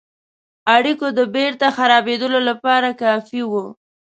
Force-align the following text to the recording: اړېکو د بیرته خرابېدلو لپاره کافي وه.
اړېکو 0.75 1.07
د 1.17 1.19
بیرته 1.35 1.67
خرابېدلو 1.77 2.39
لپاره 2.49 2.89
کافي 3.03 3.41
وه. 3.51 3.65